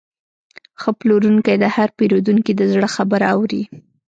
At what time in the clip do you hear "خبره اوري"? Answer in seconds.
2.95-3.63